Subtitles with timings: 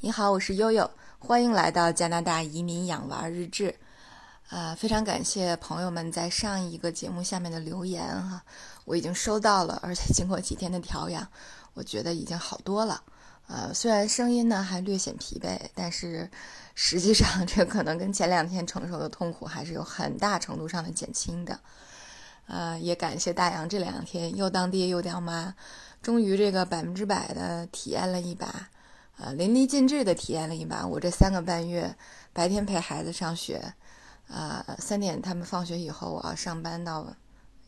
[0.00, 3.74] 你好，我是悠悠，欢迎来到加拿大移民养娃日志。
[4.50, 8.44] 啊，非常感谢朋友们在上一个节目下面的留言哈，
[8.84, 11.26] 我已经收到了，而且经过几天的调养，
[11.72, 13.02] 我觉得已经好多了。
[13.46, 16.30] 呃，虽然声音呢还略显疲惫，但是
[16.74, 21.58] 实际上这可能跟前两天承受的痛苦还是有很大程度上的减轻的。
[22.46, 25.54] 呃，也感谢大洋这两天又当爹又当妈，
[26.02, 28.68] 终于这个百分之百的体验了一把。
[29.18, 31.96] 呃，淋漓尽致的体验了一把我这三个半月
[32.32, 33.74] 白天陪孩子上学，
[34.28, 37.16] 啊，三点他们放学以后我要上班到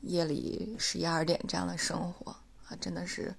[0.03, 2.33] 夜里十一二点这样的生活
[2.69, 3.35] 啊，真的是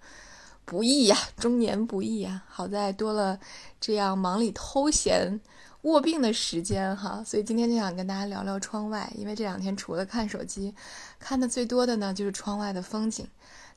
[0.65, 2.43] 不易呀，中年不易呀。
[2.47, 3.39] 好在多了
[3.79, 5.39] 这样忙里偷闲
[5.83, 10.73] 卧病的时间哈，所以今天就想跟大家聊聊窗外，因为这两天除了看手机，
[11.19, 13.27] 看的最多的呢就是窗外的风景，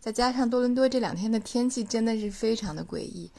[0.01, 3.30] 再加上多伦多这两天的天气真的是非常的诡异。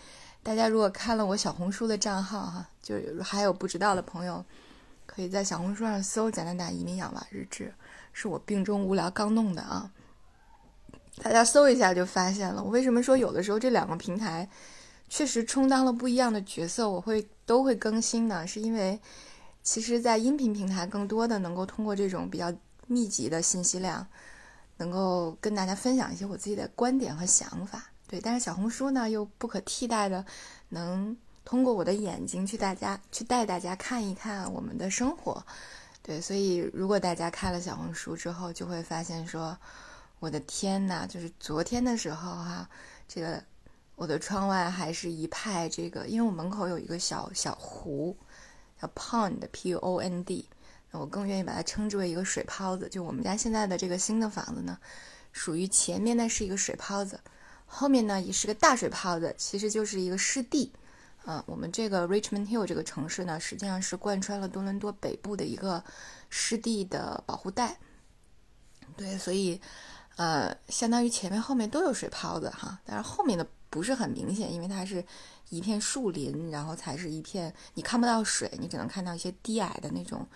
[0.44, 4.44] 大家如果看了我小红书的账号哈，就还有不知道的朋友，
[5.06, 7.74] 可以在小红书上搜“加拿大移民养娃日志”，
[8.12, 9.90] 是我病中无聊刚弄的啊。
[11.22, 12.62] 大家搜一下就发现了。
[12.62, 14.50] 我为什么说有的时候这两个平台
[15.08, 16.90] 确实充当了不一样的角色？
[16.90, 18.46] 我会都会更新呢？
[18.46, 19.00] 是因为
[19.62, 22.54] 其实，在音频平台更多的能够通过这种比较
[22.88, 24.06] 密集的信息量，
[24.76, 27.93] 能够跟大家分享一些我自己的观点和想法。
[28.14, 30.24] 对，但是小红书呢，又不可替代的，
[30.70, 35.44] 能通过我的眼睛去大家去带大家看一看我们的生活。
[36.04, 39.58] 对，所以如果大家看了小红书之后，就会发现说，
[40.20, 42.70] 我的天呐，就是昨天的时候哈，
[43.08, 43.44] 这个
[43.96, 48.16] 我的窗外还是一派这个，因为我门口有一个小小湖，
[48.80, 50.48] 叫 pond，p o n d，
[50.92, 52.88] 我更愿意把它称之为一个水泡子。
[52.90, 54.78] 就我们家现在的这个新的房子呢，
[55.32, 57.20] 属于前面呢是一个水泡子。
[57.76, 60.72] 后面呢也是个大水泡子，其实就是一个湿地，
[61.26, 65.84] 啊，我们这个 Richmond Hill 这个城市呢，实际上是贯穿了多伦多北部的一个
[66.30, 67.80] 湿地的保护带，
[68.96, 69.60] 对，所以，
[70.18, 75.04] 呃，相当于前面后面都有水泡子哈，但是后面的不是很明显，因为它是
[75.50, 80.28] 一片树林，然后才是一片你看不到水，你只能看到一些低矮的那种，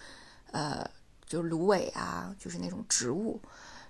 [0.51, 0.83] 呃，
[1.27, 3.39] 就是芦苇啊，就是那种植物，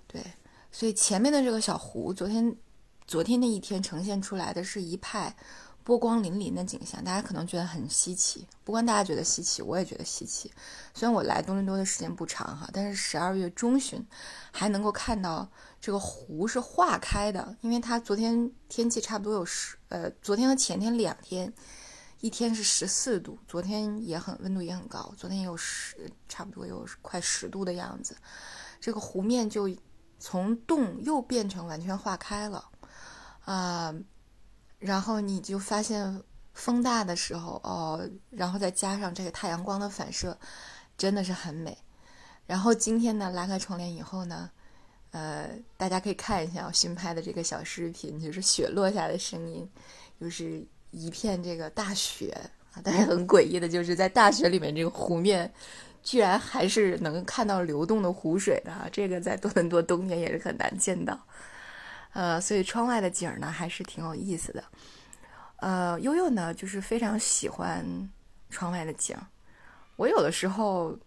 [0.06, 0.22] 对，
[0.70, 2.54] 所以前面的这个小湖，昨天。
[3.08, 5.34] 昨天那一天呈现出来的是一派
[5.82, 8.46] 波光粼粼的景象，大家可能觉得很稀奇。
[8.62, 10.52] 不光大家觉得稀奇，我也觉得稀奇。
[10.92, 14.06] 虽然我来多伦多的时间不长哈，但是十二月中旬
[14.52, 21.50] 还能够看到这个湖是化开的，因为它昨天天气差不多有十呃，昨天和前天两天，
[22.20, 28.14] 一天是十四度，昨天也很温度也很高，昨天有十差不多有快十度的样子，
[28.78, 29.70] 这个湖面就
[30.18, 32.68] 从冻又变成完全化开了。
[33.48, 33.94] 啊，
[34.78, 36.22] 然后你就发现
[36.52, 40.36] 风大的时候哦，然后再加上这个太阳光的反射，
[40.98, 41.78] 真的是很美。
[42.46, 44.50] 然后今天呢，拉开窗帘以后呢，
[45.12, 45.48] 呃，
[45.78, 49.66] 大家可以看一下我新拍的这个小视频，就是雪落下的声音，
[50.20, 52.30] 就是一片这个大雪
[52.74, 52.82] 啊。
[52.84, 55.50] 但是很诡异的就是在大雪里面，这个湖面
[56.02, 58.86] 居然还是能看到流动的湖水的啊！
[58.92, 61.18] 这个在多伦多冬天也是很难见到。
[62.12, 64.64] 呃，所以窗外的景儿呢，还是挺有意思的。
[65.56, 68.10] 呃，悠悠呢，就是非常喜欢
[68.50, 69.26] 窗外的景儿。
[69.96, 70.98] 我有的时候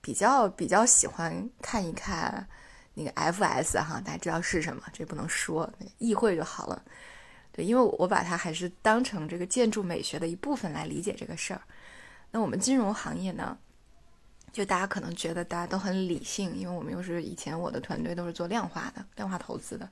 [0.00, 2.48] 比较比较喜欢看一看
[2.94, 4.82] 那个 FS 哈，大家知道是什么？
[4.92, 6.82] 这不能说，意会就好了。
[7.50, 11.60] 对，因为我把它还是当成这个建筑美学的一部分来理解这个事儿。
[12.30, 13.58] 那我们金融行业呢，
[14.52, 19.88] 就大家可能觉得大家都很理性，因为我们又是以前我的团队都是做量化的、量化投资的。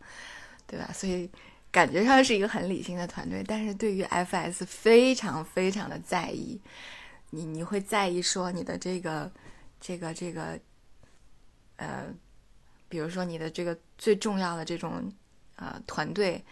[0.66, 0.88] 对吧？
[0.94, 1.28] 所以
[1.72, 6.60] 感觉上是一个很理性的团队，但是对于 FS 非常非常的在意。
[7.31, 9.28] 你你会在意说你的这个
[9.81, 10.56] 这个这个
[11.75, 12.04] 呃，
[12.88, 15.12] 比如说你的这个最重要的这种
[15.56, 16.44] 呃团队，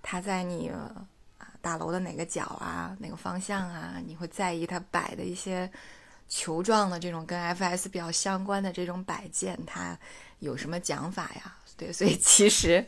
[0.00, 0.70] 他在你
[1.60, 4.00] 大楼的哪个角啊，哪个方向啊？
[4.06, 5.68] 你会在意他摆的一些
[6.36, 9.96] 球状的这种跟 FS 比较相关的这种摆件，它
[10.40, 11.56] 有什么讲法呀？
[11.76, 12.84] 对， 所以其实，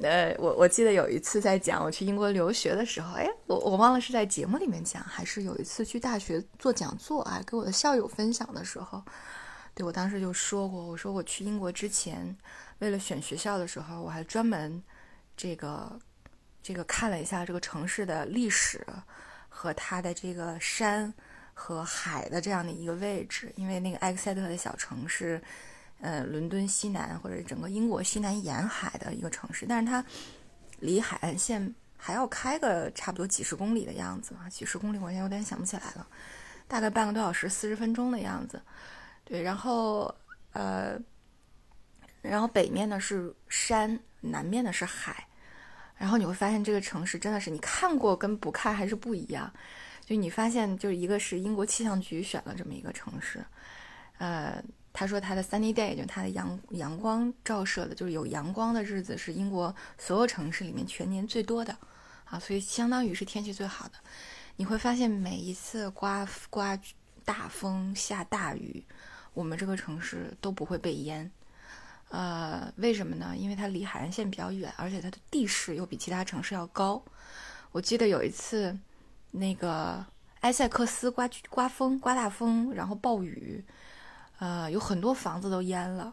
[0.00, 9.02] 呃，我我记得有一次在讲我去英国留学的时候，哎，我我忘了是在节目里面讲，还是有一次去大学做讲座啊，给我的校友分享的时候，
[9.74, 12.36] 对我当时就说过，我说我去英国之前，
[12.78, 14.80] 为了选学校的时候，我还专门
[15.36, 15.98] 这个
[16.62, 18.86] 这个看了一下这个城市的历史
[19.48, 21.12] 和它的这个山
[21.58, 25.42] 和海的这样的一个位置，因为那个埃克塞特的小城市。
[25.98, 30.04] 呃，伦敦西南或者整个英国西南沿海的一个城市，但是它
[30.78, 36.06] 离海岸线还要开个差不多几十公里的样子啊，几十公里我现在有点想不起来了，
[36.68, 38.60] 大概半个多小时，四十分钟的样子。
[39.24, 40.14] 对，然后
[40.52, 41.00] 呃，
[42.20, 45.26] 然后北面呢是山，南面呢是海，
[45.96, 49.50] 然后你会发现这个城市真的是你看过跟不看还是不一样。
[50.06, 53.44] 就你发现，就是一个是英国气象局选了这么一个城市，
[54.18, 54.62] 呃，
[54.92, 61.76] 他说他的 sunny day 就他的阳阳光照射的，就是有阳光的日子是英国所有城市里面全年最多的，
[62.24, 63.94] 啊，所以相当于是天气最好的。
[64.54, 66.78] 你会发现每一次刮刮
[67.24, 68.84] 大风下大雨，
[69.34, 71.28] 我们这个城市都不会被淹，
[72.10, 73.34] 呃，为什么呢？
[73.36, 77.02] 因为它离海岸线比较远，而且它的地势又比其他城市要高。
[77.72, 78.78] 我记得有一次。
[79.38, 80.04] 那个
[80.40, 83.64] 埃塞克斯刮刮风刮大风，然后暴雨，
[84.38, 86.12] 呃，有很多房子都淹了。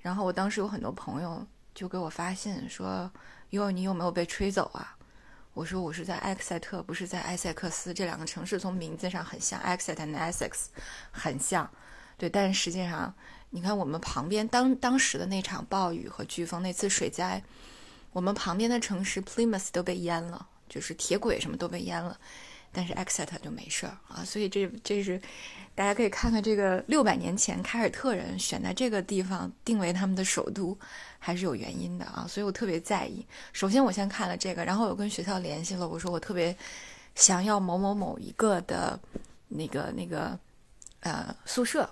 [0.00, 3.10] 然后我当时有很多朋友就给我发信说
[3.50, 4.96] ：“哟，你有没有被吹走啊？”
[5.54, 7.92] 我说：“我是在埃克塞特，不是在埃塞克斯。
[7.92, 10.66] 这两个城市从名字上很像，Exeter 和 Essex
[11.10, 11.70] 很像，
[12.16, 12.28] 对。
[12.28, 13.14] 但是实际上，
[13.50, 17.42] 你看我们旁边当当时的那场暴雨和飓风那次水灾，
[18.12, 22.18] 我们旁边的城市 Plymouth 都被淹了，就是铁轨什么都被淹了。”
[22.72, 25.20] 但是 Exeter 就没事儿啊，所以这这是
[25.74, 30.76] 大家可以看看这个六百年前凯尔特人选在这个地方定为他们的首都，
[31.18, 32.26] 还是有原因的啊。
[32.26, 33.26] 所以我特别在意。
[33.52, 36.56] 首先我先看了这个，然后我跟学校联系了，我说我特别
[37.14, 38.98] 想要某某某一个的
[39.48, 40.38] 那个那个
[41.00, 41.88] 呃宿舍。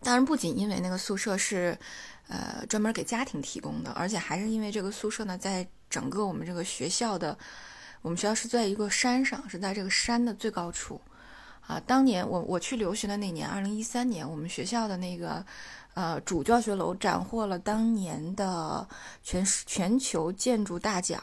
[0.00, 1.78] 当然不仅因为那个宿舍是
[2.28, 7.36] 呃专门给家庭提供的，而且还是因为这个宿舍呢，在整个我们这个学校的。
[8.02, 11.00] 我们学校是在一个山上，是在这个山的最高处，
[11.60, 15.46] 啊，当年我我去留学的那年，二零一三年，我们学校的那个
[15.94, 18.86] 呃主教学楼斩获了当年的
[19.22, 21.22] 全全球建筑大奖，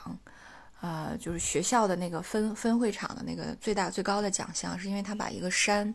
[0.80, 5.94] 呃，就是学校的那个分分会场的那个最大最高的奖项，是因为他把一个山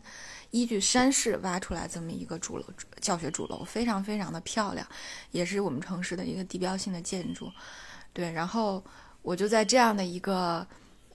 [0.51, 2.65] 依据山势挖出来这么一个主楼
[3.01, 4.87] 教学主楼，非常非常的漂亮，
[5.31, 7.51] 也是我们城市的一个地标性的建筑，
[8.13, 8.83] 对，然后。
[9.25, 10.65] 我就在这样的一个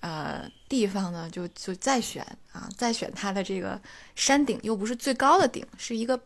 [0.00, 3.80] 呃地方呢，就就再选啊，再选它的这个
[4.16, 6.20] 山顶，又不是最高的顶，是一个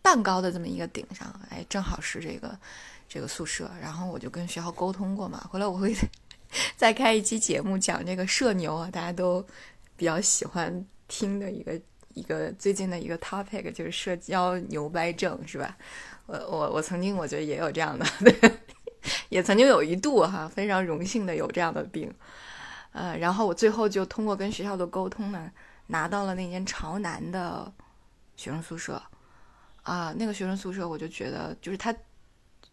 [0.00, 2.56] 半高的这么一个顶上，哎，正好是这个
[3.08, 3.68] 这个宿舍。
[3.82, 5.92] 然后我就跟学校沟通过嘛，回来我会
[6.76, 9.44] 再开一期节目讲这个社牛啊，大家都
[9.96, 11.80] 比较喜欢听的一个
[12.14, 15.76] 一个最近的一个 topic 就是社交牛掰症，是吧？
[16.26, 18.06] 我我我曾经我觉得也有这样的。
[18.22, 18.52] 对
[19.28, 22.12] 也曾经有一度哈，非常荣幸的有这样的病，
[22.92, 25.50] 呃，然后我最后就通过跟学校的沟通呢，
[25.88, 27.72] 拿到了那间朝南的
[28.36, 29.02] 学生宿舍，
[29.82, 31.94] 啊，那个学生宿舍我就觉得就是它，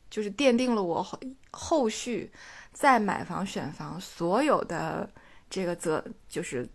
[0.10, 1.20] 就是奠定了我后
[1.52, 2.32] 后续
[2.72, 5.10] 再买房选房所有的
[5.50, 6.70] 这个责，就是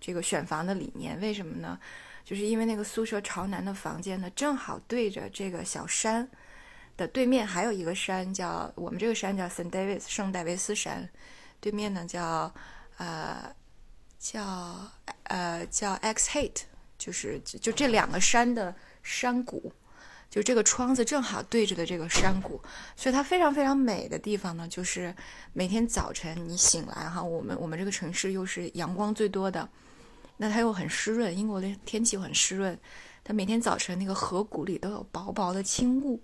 [0.00, 1.18] 这个选房的理念。
[1.20, 1.78] 为什么呢？
[2.24, 6.28] 就是因为那个宿舍朝南的房间呢，正好对着这个小山。
[6.96, 11.08] 的对面还有一个山，叫我们这个山叫 Saint David 圣戴维斯山，
[11.60, 12.50] 对面呢叫
[12.96, 13.54] 呃
[14.18, 14.90] 叫
[15.24, 16.62] 呃叫 X Hate，
[16.96, 19.70] 就是就这两个山的山谷，
[20.30, 22.58] 就这个窗子正好对着的这个山谷，
[22.96, 25.14] 所以它非常非常美的地方呢，就是
[25.52, 29.68] 每天早晨你醒来哈，我们我们这个城市又是阳光最多的，
[30.38, 32.78] 那它又很湿润，英国的天气很湿润，
[33.22, 36.18] 它每天早晨那个河谷里都有薄薄的轻雾。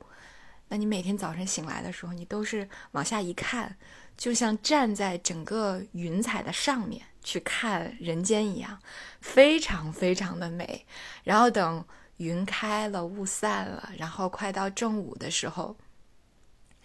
[0.73, 3.77] 那你每天早晨醒来的时候，你都是往下一看，
[4.17, 8.79] 就像站在整个云彩的上面去看人间一样，
[9.21, 10.87] 非常非常的美。
[11.25, 11.85] 然后等
[12.17, 15.77] 云开了，雾散了，然后快到正午的时候，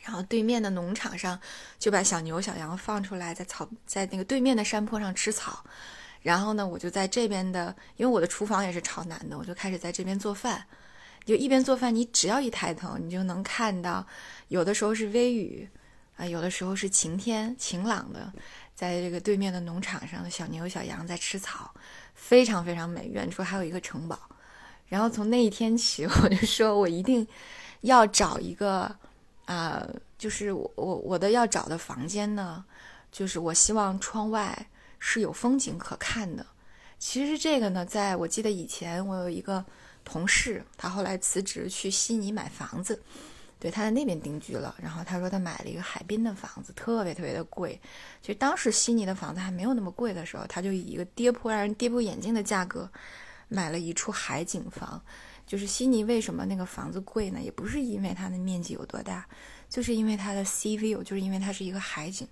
[0.02, 1.40] 然后对面的农场上
[1.80, 5.64] 就把小牛、小羊放出来，在草在那个对面的山坡上吃草。
[6.24, 10.66] 然后呢，我就在这边的，因为我的厨房也是朝南的，我就开始在这边做饭。
[11.28, 14.08] 就一边做饭，你只要一抬头，你就能看到，
[14.48, 15.70] 有的时候是微雨，
[16.16, 18.32] 啊，有的时候是晴天，晴朗的，
[18.74, 21.70] 在这个对面的农场上的小牛、小羊在吃草，
[22.16, 23.08] 非常非常美。
[23.08, 24.18] 远处还有一个城堡。
[24.88, 27.28] 然后从那一天起， 我就说我一定
[27.82, 28.96] 要找一个，
[29.44, 29.86] 啊，
[30.18, 32.64] 就是我我我的要找的房间呢，
[33.12, 34.68] 就是我希望窗外
[34.98, 36.46] 是有风景可看的。
[36.98, 39.66] 其实这个呢，在我记得以前我有一个。
[40.10, 43.04] 同事，他后来辞职去悉尼买房子，
[43.60, 44.74] 对，他在那边定居了。
[44.82, 47.78] 然后他说他买了一个海滨的房子，特别特别的贵。
[48.22, 52.90] 其实当时悉尼的房子还没有那么贵的时候，他就以一个跌破让人跌破眼镜的价格
[53.50, 55.02] 买了一处海景房。
[55.46, 57.42] 就是悉尼为什么那个房子贵呢？
[57.42, 59.28] 也不是因为它的面积有多大，
[59.70, 62.26] 就是因为它的 sea view，就是因为它是一个海景。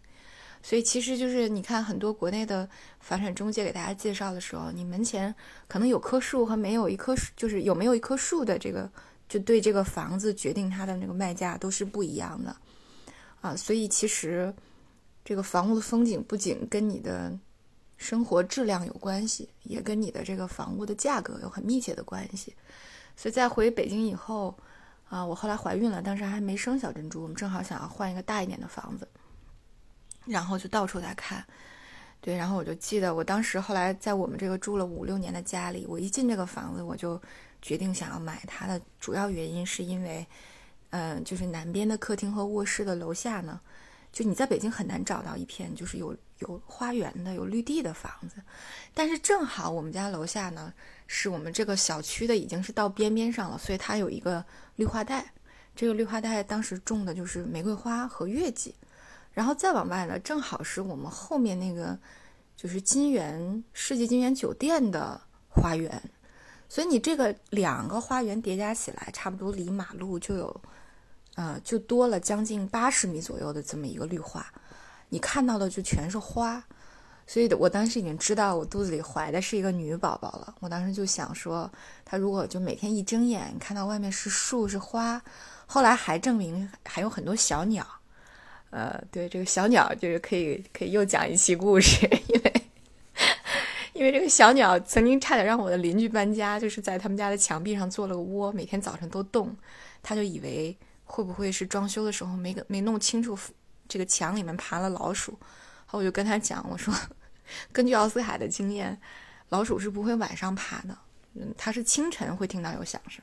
[0.66, 2.68] 所以其实就是你看很多国内的
[3.00, 5.34] 房产中介给大家介绍的时候，你门前
[5.68, 8.90] 可能有棵树和没有一棵树，就是有没有一棵树的这个，
[9.30, 12.58] 就对这个房子决定它的那个卖价都是不一样的
[13.42, 13.56] 啊。
[13.56, 14.52] 所以其实
[15.24, 17.32] 这个房屋的风景不仅跟你的
[17.98, 22.56] 生活质量有关系，也跟你的这个房屋的价格有很密切的关系。
[23.16, 24.58] 所以在回北京以后。
[25.08, 29.08] 啊，我后来怀孕了，当时还没生小珍珠，我们正好想要换一个大一点的房子，
[30.26, 31.46] 然后就到处在看，
[32.22, 37.22] 对，然后我就记得我当时后来在我们这个住了五六年的家里，我一进这个房子，我就
[37.62, 40.26] 决定想要买它的主要原因是因为，
[40.92, 43.60] 嗯，就是南边的客厅和卧室的楼下呢，
[44.12, 48.42] 就你在北京很难找到一片就是有有花园的、有绿地的房子，
[48.94, 50.74] 但是正好我们家楼下呢。
[51.08, 54.44] 是我们这个小区的，已经是到边边上了，所以它有一个
[54.78, 55.24] 绿化带。
[55.76, 58.74] 这个绿化带当时种的就是玫瑰花和月季，
[59.36, 61.96] 然后再往外呢，正好是我们后面那个
[62.58, 66.02] 就是金源世纪金源酒店的花园。
[66.68, 70.62] 所以你这个两个花园叠加起来，差不多离马路就有，
[71.36, 74.52] 呃，就多了将近八十米左右的这么一个绿化，
[75.10, 76.64] 你看到的就全是花。
[77.28, 80.56] 所以，我当时已经知道我肚子里怀的是一个女宝宝了。
[80.60, 81.72] 我当时就想说，
[82.04, 85.22] 她如果就每天一睁眼看到外面是树是花，
[85.66, 87.86] 后来还证明还有很多小鸟。
[88.76, 92.54] 呃，对，这个小鸟就是可以可以又讲一期故事，因为
[93.94, 99.56] 因为这个小鸟曾经差点让我的邻居搬家，就是在他们家的墙壁上做了个窝，每天早晨都动，
[100.04, 103.40] 他就以为会不会是装修的时候没没弄清楚
[103.88, 105.40] 这个墙里面爬了老鼠。
[105.86, 106.94] 后我就跟他讲，我说，
[107.72, 109.00] 根据奥斯卡的经验，
[109.48, 110.98] 老鼠是不会晚上爬的，
[111.36, 113.22] 嗯，它是清晨会听到有响声，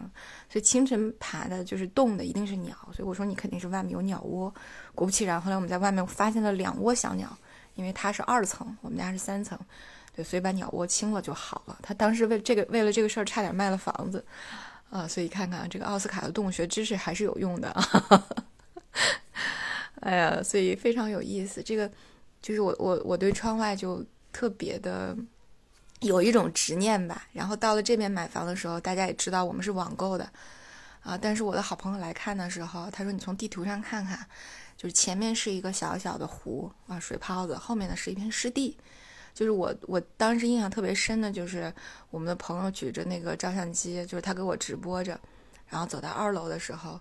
[0.48, 4.52] 所以清晨爬的就是动的一定是鸟，所以我说你肯定是外面有鸟窝。
[4.94, 7.36] 果不其然，后来我们在外面发现了两窝小鸟，
[7.74, 9.58] 因为它是二层，我们家是三层，
[10.14, 11.78] 对，所以把鸟窝清了就好了。
[11.82, 14.24] 他当时为这个为了这个事儿差点卖了房子，
[14.90, 17.74] 啊，所以看看这个奥斯卡的动物学知识还是有用的，
[20.00, 21.90] 哎呀，所以非常有意思，这个。
[22.42, 25.16] 就是我我我对窗外就特别的
[26.02, 27.26] 有一种执念吧。
[27.32, 30.30] 然后到了这边买房的时候，大家也知道我们是网购的
[31.02, 31.16] 啊。
[31.16, 34.26] 但是我的好朋友来看的时候，他说：“你从地图上看看，
[34.76, 38.76] 就是前面是一个小小的湖啊，水泡子，后面呢是一片湿地。”
[39.34, 41.72] 就是我我当时印象特别深的就是
[42.10, 45.18] 我们的朋友举着那个照相机，就是他给我直播着，
[45.66, 47.00] 然后走到二楼的时候，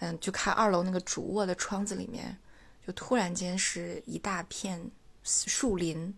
[0.00, 2.36] 嗯，就看二楼那个主卧的窗子里面。
[2.84, 4.90] 就突然间是一大片
[5.22, 6.12] 树林，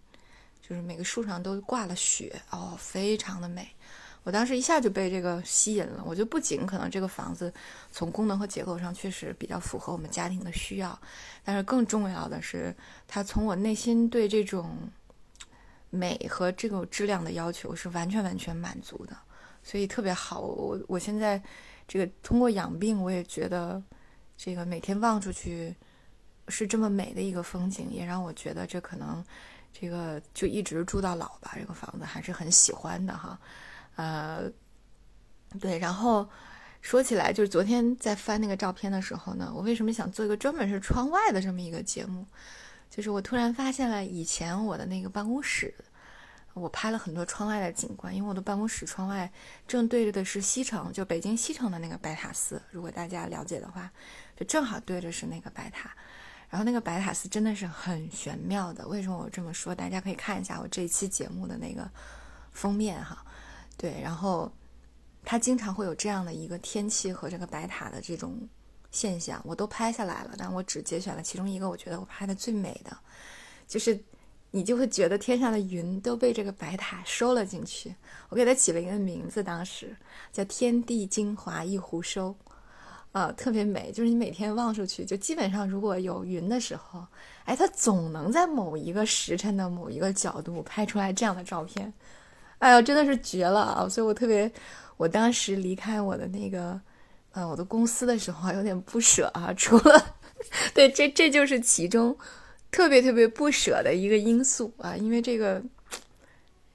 [0.66, 3.68] 就是每个树上都挂了雪哦，非常的美。
[4.22, 6.02] 我当时一下就被这个吸引了。
[6.06, 7.52] 我觉得不仅可能这个房子
[7.92, 10.98] 从功能和结构上确实比较符合我们家庭的需要，
[11.44, 12.74] 但是更重要的是，
[13.06, 14.74] 它从我内心对这种
[15.90, 19.14] 美和这种质量的要求是完全完全满足的，
[19.62, 20.40] 所以特别好。
[20.40, 21.42] 我我现在
[21.86, 23.82] 这个通过养病，我也觉得
[24.38, 25.76] 这个每天望出去。
[26.48, 29.24] 是这么美的一个风景，也让我觉得这可能，
[29.76, 31.52] 这个就一直住到老吧。
[31.58, 33.36] 这个房子还是很喜欢的哈，
[33.96, 34.48] 呃，
[35.60, 35.78] 对。
[35.78, 36.26] 然后
[36.80, 42.24] 说起来，就是昨天在翻那个照片的时候呢，我为什么想做一个专门是窗外的这么一个节目？
[42.88, 45.74] 就是我突然发现了以前我的那个办公室，
[46.52, 49.28] 我拍了很多窗外的景观，因为我的办公室窗外
[49.66, 52.62] 正对着的是西城，就北京西城的那个白塔寺。
[52.70, 53.90] 如果大家了解的话，
[54.36, 55.90] 就正好对着是那个白塔。
[56.54, 59.74] 然后那个白塔寺真的是很玄妙的，为什么我这么说？
[59.74, 61.90] 大家可以看一下我这一期节目的那个
[62.52, 63.24] 封面哈，
[63.76, 64.48] 对，然后
[65.24, 68.48] 它经常会有这样的一个天气和这个白塔的这种
[68.92, 72.96] 现象，我都拍下来了，但我只节选了其中一个，我觉得我拍的最美的，
[73.66, 74.00] 就是
[74.52, 77.92] 你就会觉得天上的云都被这个白塔收了进去，
[78.28, 79.96] 我给它起了一个名字，当时
[80.32, 82.32] 叫“天地精华一壶收”。
[83.14, 87.06] 啊，特别美，就是你每天望出去，就基本上如果有云的时候，
[87.44, 91.94] 哎，它总能在某一个时辰的某一个角度拍出来这样的照片，
[92.58, 93.88] 哎呀，真的是绝了啊！
[93.88, 94.50] 所以我特别，
[94.96, 96.80] 我当时离开我的那个，
[97.30, 100.16] 呃，我的公司的时候有点不舍啊，除了，
[100.74, 102.18] 对，这这就是其中
[102.72, 105.62] 特别特别不舍的一个因素啊，因为这个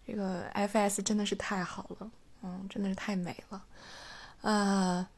[0.08, 2.10] 这个 FS 真的是太好了，
[2.44, 3.62] 嗯，真的是太美了，
[4.50, 5.10] 啊。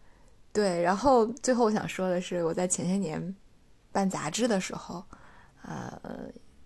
[0.54, 3.36] 对，然后最后我想说的是，我在前些年
[3.92, 5.04] 办杂志的时候，
[5.62, 6.00] 呃，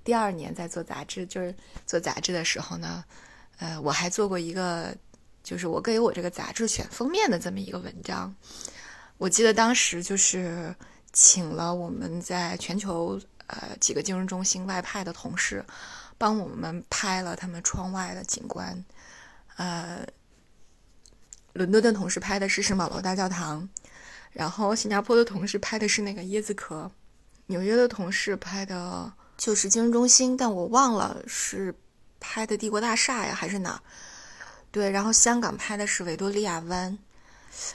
[0.04, 3.04] 第二年在做杂志，就是做杂志的时候呢，
[3.60, 4.96] 呃，我还做过一个，
[5.44, 8.34] 就是我给我这个杂志选封面的这么一个文章。
[9.18, 10.76] 我记得当时就是
[11.14, 15.64] 请了我们在全球呃几个金融中心外派的同事，
[16.18, 18.84] 帮我们拍了他们窗外的景观。
[19.58, 20.06] 呃，
[21.56, 23.68] 伦敦的同事拍的是圣保罗大教堂，
[24.34, 26.92] 然后新加坡的同事拍的是那个椰子壳，
[27.46, 31.74] 纽约的同事拍的就是金融中心，但我忘了是
[32.20, 33.82] 拍的帝国大厦呀还是哪？
[34.70, 37.00] 对，然后香港拍的是维多利亚湾，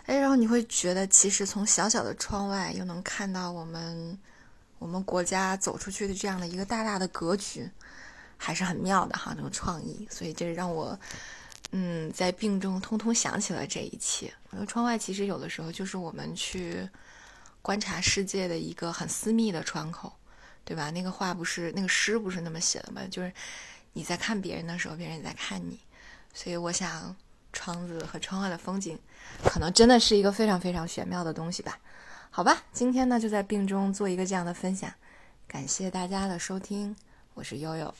[0.05, 4.19] 哎，然后你会觉得其实从小小的窗外又能看到我们
[4.79, 7.67] 我们国家走出去的这样的一个大大的格局，
[8.37, 11.01] 还是很妙的哈，那种创意，所以这让我。
[11.73, 14.33] 嗯，在病中通通想起了这一切。
[14.51, 16.89] 我觉得窗外其实有的时候就是我们去
[17.63, 20.13] 观察世界的一个很私密的窗口，
[20.65, 20.91] 对吧？
[20.91, 23.03] 那个话不是那个诗不是那么写的吗？
[23.11, 23.33] 就是
[23.93, 25.79] 你在看别人的时候，别人也在看你。
[26.35, 27.15] 所以我想，
[27.53, 28.99] 窗子和窗外的风景，
[29.45, 31.79] 可能真的是一个非常非常玄妙的东西吧？
[32.31, 34.93] 好吧，今天呢就在病中做一个这样的分享，
[35.47, 36.97] 感谢大家的收听，
[37.35, 37.93] 我是悠悠。